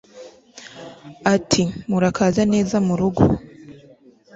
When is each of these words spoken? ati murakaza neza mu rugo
ati 1.35 1.63
murakaza 1.89 2.41
neza 2.53 2.75
mu 2.87 2.93
rugo 2.99 3.23